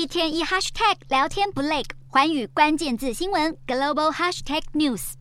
[0.00, 5.12] 一天一 hashtag 聊天不累，寰宇关键字新闻 global hashtag news。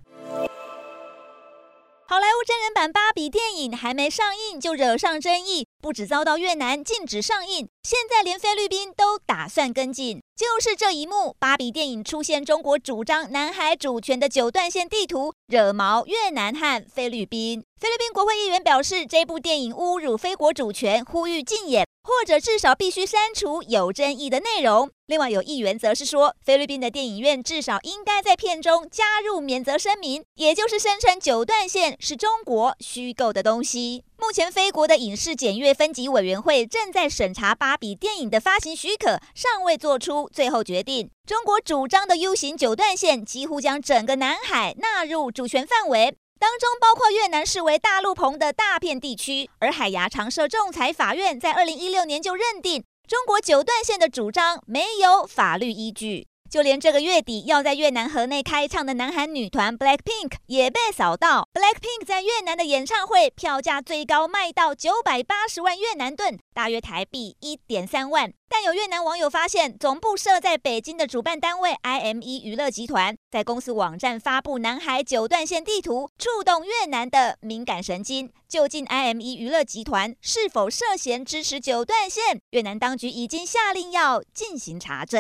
[2.08, 10.22] 好莱坞真人版芭比电影还没上映就惹上争议，不止遭到越南禁止上映，现在连菲律宾都打算跟进。
[10.34, 17.62] 就是这一幕，芭比电影出现中国主张南海主权的九段线地图，惹毛越南和菲律宾。
[17.78, 24.90] 菲律宾国会议员表示，这部电影侮辱菲国主权，呼吁禁演，或者至少必须删除有争议的内容。
[25.06, 34.04] 另外有议员则是说，菲律宾的电影院至少应该在片中加入免责声明，也就是声称九段线是中国虚构的东西。
[34.18, 41.12] 目前菲国的影视检阅分级委员会正在审查芭比电影的发行许可，尚未做出最后决定。
[41.28, 46.18] 中国主张的 U 型九段线几乎将整个南海纳入主权范围。
[46.40, 56.28] 当中包括越南视为大陆棚的大片地区，而海牙常设仲裁法院在二零一六年就认定中国九段线的主张没有法律依据。
[56.50, 61.48] 就连这个月底要在越南河内开唱的南韩女团 BLACKPINK 也被扫到。
[61.54, 68.34] BLACKPINK 在越南的演唱会票价最高卖到九百八十万越南盾，大约台币一点三万。
[68.52, 78.32] 但有越南网友发现，总部设在北京的主办单位 IME 娱乐集团在公司网站发布南海九段线地图，触动越南的敏感神经。
[78.48, 82.42] 究竟 IME 娱乐集团是否涉嫌支持九段线？
[82.50, 85.20] 越南当局已经下令要进行查证。